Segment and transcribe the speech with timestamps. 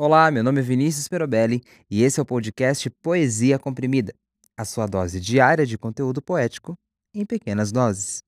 [0.00, 1.60] Olá, meu nome é Vinícius Perobelli
[1.90, 4.14] e esse é o podcast Poesia Comprimida,
[4.56, 6.78] a sua dose diária de conteúdo poético
[7.12, 8.22] em pequenas doses.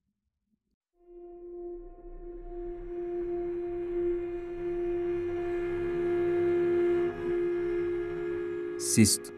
[8.76, 9.32] Cisto.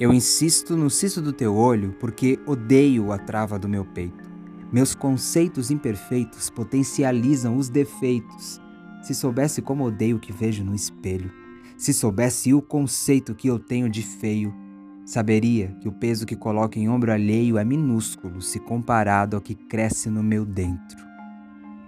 [0.00, 4.28] Eu insisto no cisto do teu olho porque odeio a trava do meu peito.
[4.72, 8.63] Meus conceitos imperfeitos potencializam os defeitos.
[9.04, 11.30] Se soubesse como odeio o que vejo no espelho,
[11.76, 14.54] se soubesse o conceito que eu tenho de feio,
[15.04, 19.54] saberia que o peso que coloco em ombro alheio é minúsculo se comparado ao que
[19.54, 21.04] cresce no meu dentro.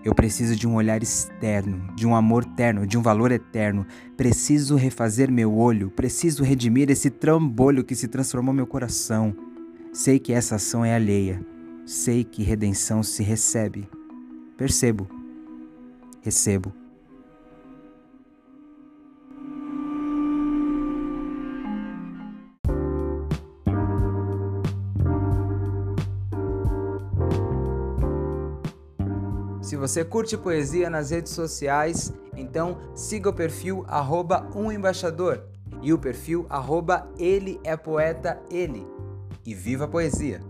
[0.05, 3.87] Eu preciso de um olhar externo, de um amor terno, de um valor eterno.
[4.15, 9.35] Preciso refazer meu olho, preciso redimir esse trambolho que se transformou meu coração.
[9.91, 11.41] Sei que essa ação é alheia.
[11.87, 13.89] Sei que redenção se recebe.
[14.59, 15.09] Percebo.
[16.21, 16.86] Recebo.
[29.67, 35.43] Se você curte poesia nas redes sociais, então siga o perfil arroba embaixador
[35.83, 38.87] e o perfil arroba ele é poeta ele.
[39.45, 40.41] E viva a poesia!